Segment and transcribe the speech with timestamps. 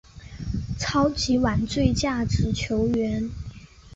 [0.79, 3.29] 超级碗最有价值球员。